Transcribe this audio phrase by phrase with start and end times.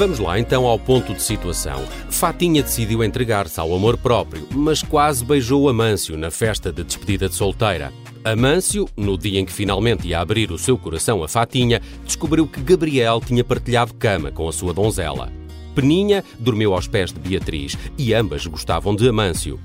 [0.00, 1.84] Vamos lá então ao ponto de situação.
[2.08, 7.34] Fatinha decidiu entregar-se ao amor próprio, mas quase beijou Amâncio na festa de despedida de
[7.34, 7.92] solteira.
[8.24, 12.62] Amâncio, no dia em que finalmente ia abrir o seu coração a Fatinha, descobriu que
[12.62, 15.30] Gabriel tinha partilhado cama com a sua donzela.
[15.74, 19.60] Peninha dormiu aos pés de Beatriz e ambas gostavam de Amâncio.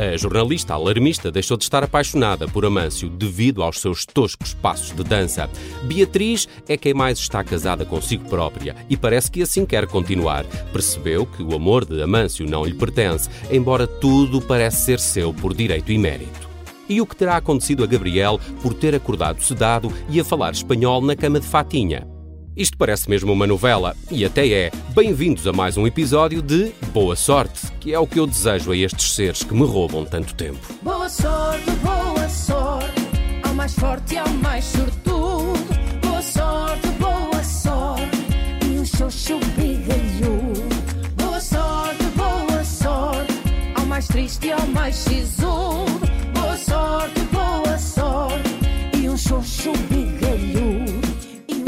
[0.00, 5.04] A jornalista alarmista deixou de estar apaixonada por Amâncio devido aos seus toscos passos de
[5.04, 5.50] dança.
[5.82, 10.46] Beatriz é quem mais está casada consigo própria e parece que assim quer continuar.
[10.72, 15.52] Percebeu que o amor de Amâncio não lhe pertence, embora tudo parece ser seu por
[15.52, 16.48] direito e mérito.
[16.88, 21.02] E o que terá acontecido a Gabriel por ter acordado sedado e a falar espanhol
[21.02, 22.08] na cama de Fatinha?
[22.56, 24.72] Isto parece mesmo uma novela, e até é.
[24.92, 28.76] Bem-vindos a mais um episódio de Boa Sorte, que é o que eu desejo a
[28.76, 30.58] estes seres que me roubam tanto tempo.
[30.82, 33.02] Boa sorte, boa sorte,
[33.44, 35.60] ao mais forte e ao mais sortudo.
[36.02, 38.18] Boa sorte, boa sorte,
[38.66, 40.68] e um xoxo bigalhudo.
[41.16, 43.34] Boa sorte, boa sorte,
[43.76, 45.89] ao mais triste e ao mais sisudo.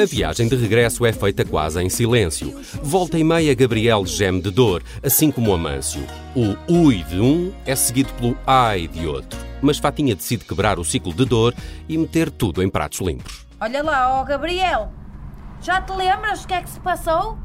[0.03, 2.61] A viagem de regresso é feita quase em silêncio.
[2.83, 6.05] Volta e meia, Gabriel geme de dor, assim como Amâncio.
[6.35, 9.39] O ui de um é seguido pelo ai de outro.
[9.61, 11.55] Mas Fatinha decide quebrar o ciclo de dor
[11.89, 13.47] e meter tudo em pratos limpos.
[13.61, 14.91] Olha lá, ó Gabriel,
[15.61, 17.39] já te lembras o que é que se passou?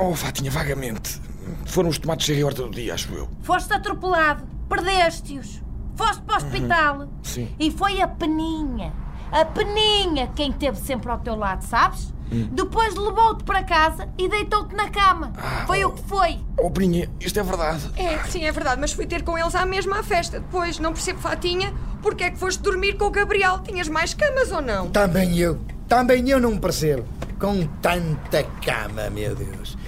[0.00, 1.20] Oh, Fatinha, vagamente.
[1.66, 3.28] Foram os tomates cheia horta do dia, acho eu.
[3.42, 5.60] Foste atropelado, perdeste-os,
[5.94, 7.54] foste para o hospital sim.
[7.60, 8.94] e foi a Peninha,
[9.32, 12.12] a Peninha quem esteve sempre ao teu lado, sabes?
[12.30, 15.32] Depois levou-te para casa e deitou-te na cama.
[15.66, 16.38] Foi o que foi.
[16.58, 17.90] Oh, Peninha, isto é verdade.
[17.96, 20.38] É, sim, é verdade, mas fui ter com eles à mesma festa.
[20.38, 23.60] Depois, não percebo, Fatinha, porque é que foste dormir com o Gabriel?
[23.60, 24.90] Tinhas mais camas ou não?
[24.90, 25.58] Também eu.
[25.88, 27.06] Também eu não me percebo.
[27.40, 29.78] Com tanta cama, meu Deus.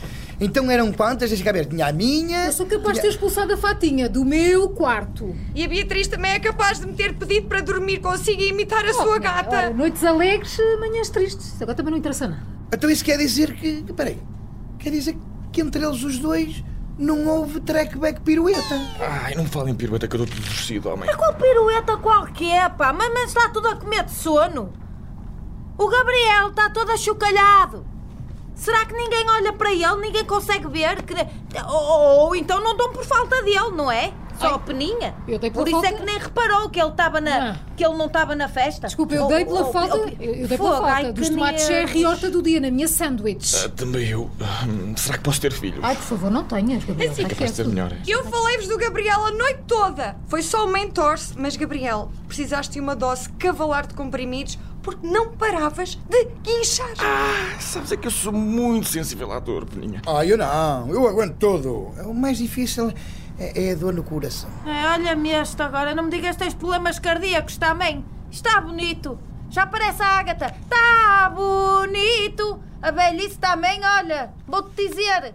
[0.41, 1.28] Então eram quantas?
[1.28, 1.66] Deixa cá ver.
[1.66, 2.46] Tinha a minha.
[2.46, 5.36] Eu sou capaz de ter expulsado a Fatinha do meu quarto.
[5.55, 8.84] E a Beatriz também é capaz de me ter pedido para dormir consigo e imitar
[8.86, 9.70] a sua Ora, gata.
[9.70, 11.46] noites alegres, manhãs tristes.
[11.55, 12.42] Isso Agora também não interessa nada.
[12.73, 13.83] Então isso quer dizer que.
[13.92, 14.18] Peraí.
[14.78, 15.17] Quer dizer
[15.52, 16.64] que entre eles os dois
[16.98, 18.74] não houve trackback pirueta.
[18.98, 21.08] Ai, não me falem em pirueta que eu dou tudo torcido, homem.
[21.14, 24.72] Com pirueta qualquer, pá, mas, mas está tudo a comer de sono.
[25.77, 27.89] O Gabriel está todo achocalhado.
[28.60, 31.02] Será que ninguém olha para ele, ninguém consegue ver?
[31.02, 31.14] Que-
[31.66, 34.12] Ou, ou então não dão por falta dele, não é?
[34.38, 35.14] Só a peninha.
[35.28, 37.50] eu dei pela Por isso é falta- que nem reparou que ele estava na.
[37.50, 37.56] Ah.
[37.76, 38.86] que ele não estava na festa.
[38.86, 39.96] Desculpa, eu dei pela oh, falta.
[39.96, 42.60] oh, Eu, eu dei pela fogo, ai, falta dos tomates cherry e horta do dia
[42.60, 43.56] na minha sanduíche.
[43.64, 44.30] Ah, também eu.
[44.66, 45.80] Hum, será que posso ter filhos?
[45.82, 47.12] Ai, por favor, não tenhas, Gabriel.
[47.12, 47.98] Assim, Está Capaz de é?
[48.06, 50.16] Eu falei-vos do Gabriel a noite toda.
[50.27, 51.38] Foi só o mentor-se.
[51.38, 56.91] Mas, Gabriel, precisaste de uma dose cavalar de comprimidos porque não paravas de guinchar.
[56.98, 60.02] Ah, sabes é que eu sou muito sensível à dor, Peninha.
[60.07, 60.89] Ah, eu não.
[60.89, 61.92] Eu aguento tudo.
[62.05, 62.92] O mais difícil
[63.39, 64.51] é, é a dor no coração.
[64.67, 68.05] É, Olha-me este agora, não me digas que tens problemas cardíacos também.
[68.30, 69.19] Está bonito.
[69.51, 70.55] Já parece a Ágata.
[70.63, 72.61] Está bonito.
[72.80, 74.33] A velhice também, olha.
[74.46, 75.35] Vou-te dizer.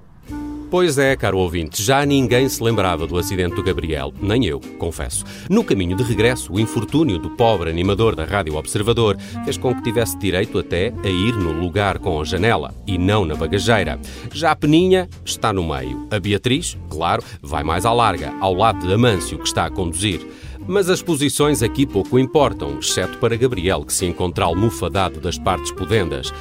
[0.76, 5.24] Pois é, caro ouvinte, já ninguém se lembrava do acidente do Gabriel, nem eu, confesso.
[5.50, 9.16] No caminho de regresso, o infortúnio do pobre animador da Rádio Observador
[9.46, 13.24] fez com que tivesse direito até a ir no lugar com a janela e não
[13.24, 13.98] na bagageira.
[14.34, 16.10] Já a Peninha está no meio.
[16.12, 20.28] A Beatriz, claro, vai mais à larga, ao lado de Amâncio, que está a conduzir.
[20.68, 25.72] Mas as posições aqui pouco importam, exceto para Gabriel, que se encontra almofadado das partes
[25.72, 26.34] pudendas.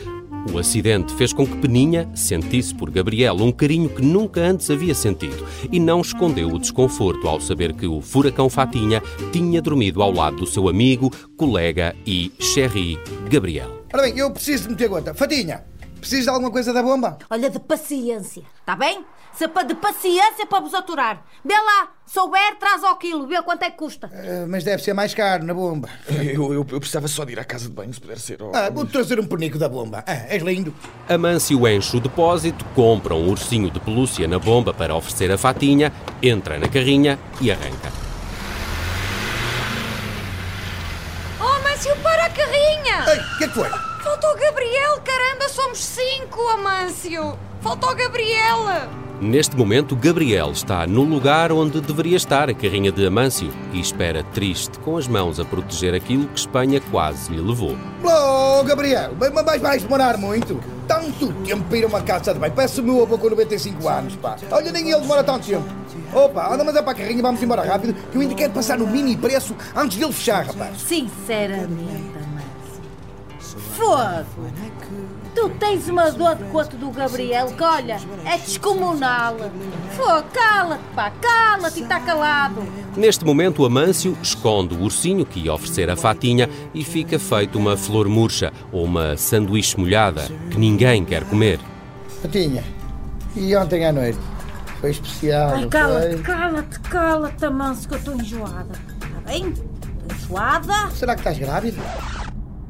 [0.53, 4.95] O acidente fez com que Peninha sentisse por Gabriel um carinho que nunca antes havia
[4.95, 10.13] sentido e não escondeu o desconforto ao saber que o furacão Fatinha tinha dormido ao
[10.13, 12.99] lado do seu amigo, colega e cherry
[13.31, 13.85] Gabriel.
[13.93, 15.15] Ora bem, eu preciso de meter gota.
[15.15, 15.65] Fatinha,
[16.05, 17.19] precisas de alguma coisa da bomba?
[17.31, 18.43] Olha, de paciência.
[18.61, 19.05] Está bem?
[19.67, 21.25] De paciência para vos aturar.
[21.45, 21.89] Vê lá.
[22.07, 23.27] Souber, traz ao quilo.
[23.27, 24.09] Vê quanto é que custa.
[24.13, 25.89] Ah, mas deve ser mais caro na bomba.
[26.09, 28.41] Eu, eu, eu precisava só de ir à casa de banho, se puder ser.
[28.43, 30.05] Oh, Ah, vou trazer um penico da bomba.
[30.07, 30.73] Ah, és lindo.
[31.09, 35.93] Amâncio enche o depósito, compra um ursinho de pelúcia na bomba para oferecer a Fatinha,
[36.23, 37.93] entra na carrinha e arranca.
[41.41, 43.05] Oh, Amâncio, para a carrinha!
[43.09, 43.94] Ei, o que é que foi?
[45.45, 47.39] Caramba, somos cinco, Amâncio!
[47.61, 48.59] Faltou o Gabriel!
[49.21, 54.23] Neste momento, Gabriel está no lugar onde deveria estar a carrinha de Amâncio e espera
[54.23, 57.77] triste, com as mãos a proteger aquilo que Espanha quase lhe levou.
[58.03, 60.61] Oh, Gabriel, mas vais demorar muito.
[60.87, 62.53] Tanto tempo para ir a uma casa de banho.
[62.53, 64.37] Parece o meu avô com 95 anos, pá.
[64.51, 65.65] Olha, nem ele demora tanto tempo.
[66.13, 68.79] Opa, anda, mas é para a carrinha, vamos embora rápido, que eu ainda quero passar
[68.79, 70.81] no mini preço antes dele fechar, rapaz.
[70.81, 72.14] Sinceramente.
[73.77, 74.25] Fogo.
[75.35, 79.37] Tu tens uma dor de coto do Gabriel que, olha, é descomunal.
[79.97, 82.63] Fô, cala-te, pá, cala-te e está calado.
[82.97, 87.59] Neste momento, o Amâncio esconde o ursinho que ia oferecer a Fatinha e fica feito
[87.59, 91.59] uma flor murcha ou uma sanduíche molhada que ninguém quer comer.
[92.23, 92.63] Fatinha,
[93.35, 94.19] e ontem à noite?
[94.81, 98.73] Foi especial, Ai, cala-te, cala-te, cala-te, Amâncio, que eu estou enjoada.
[99.03, 99.49] Está bem?
[99.49, 100.91] Estou enjoada.
[100.91, 101.81] Será que estás grávida?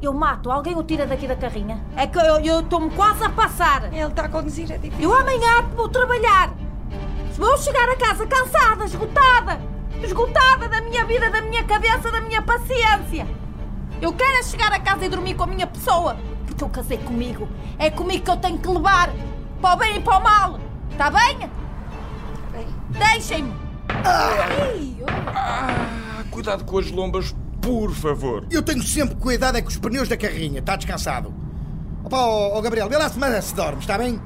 [0.05, 1.83] Eu mato, alguém o tira daqui da carrinha.
[1.95, 3.91] É que eu estou-me quase a passar.
[3.91, 5.03] Ele está a conduzir, é difícil.
[5.03, 6.53] Eu amanhã vou trabalhar.
[7.35, 9.59] Vou chegar a casa cansada, esgotada.
[10.03, 13.27] Esgotada da minha vida, da minha cabeça, da minha paciência.
[13.99, 16.17] Eu quero é chegar a casa e dormir com a minha pessoa.
[16.45, 17.49] Porque eu casei comigo.
[17.79, 19.09] É comigo que eu tenho que levar.
[19.59, 20.59] Para o bem e para o mal.
[20.91, 21.49] Está bem?
[22.89, 23.51] Deixem-me.
[23.89, 25.05] Ai, oh.
[25.35, 27.33] Ah, cuidado com as lombas,
[27.65, 28.45] por favor.
[28.51, 31.33] Eu tenho sempre cuidado é com os pneus da carrinha, está descansado.
[32.03, 34.21] Opa, ó, ó, Gabriel, vê lá se, mas se dormes, está bem?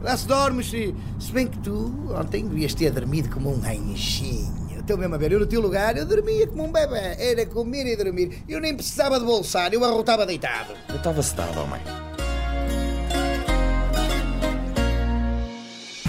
[0.00, 4.62] Lá se dormes, se, se bem que tu ontem devias ter dormido como um anjinho.
[4.76, 7.14] Estou mesmo a ver, eu no teu lugar, eu dormia como um bebê.
[7.16, 8.42] Era comer e dormir.
[8.48, 10.72] Eu nem precisava de bolsar, eu arrotava deitado.
[10.88, 12.01] Eu estava sedado, homem.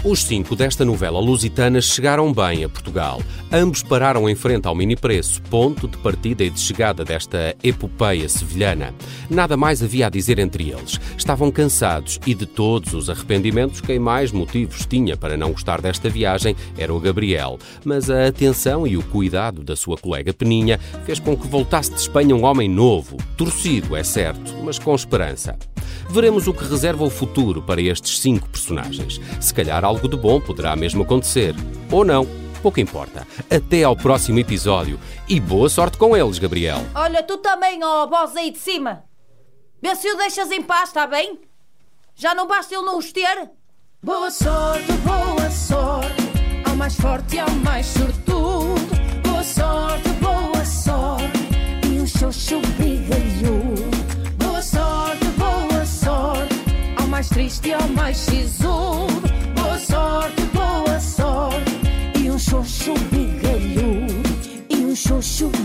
[0.05, 3.21] Os cinco desta novela lusitana chegaram bem a Portugal.
[3.49, 8.27] Ambos pararam em frente ao mini preço, ponto de partida e de chegada desta epopeia
[8.27, 8.93] sevilhana.
[9.29, 10.99] Nada mais havia a dizer entre eles.
[11.17, 16.09] Estavam cansados e de todos os arrependimentos, quem mais motivos tinha para não gostar desta
[16.09, 17.57] viagem era o Gabriel.
[17.85, 22.01] Mas a atenção e o cuidado da sua colega Peninha fez com que voltasse de
[22.01, 25.57] Espanha um homem novo, torcido, é certo, mas com esperança.
[26.09, 29.19] Veremos o que reserva o futuro para estes cinco personagens.
[29.39, 31.55] Se calhar algo de bom poderá mesmo acontecer.
[31.91, 32.27] Ou não,
[32.61, 33.27] pouco importa.
[33.49, 34.99] Até ao próximo episódio.
[35.27, 36.79] E boa sorte com eles, Gabriel.
[36.95, 39.03] Olha, tu também, ó, voz aí de cima.
[39.81, 41.39] Vê se o deixas em paz, está bem?
[42.15, 43.49] Já não basta ele não os ter?
[44.01, 45.32] Boa sorte, boa
[65.23, 65.62] shoot.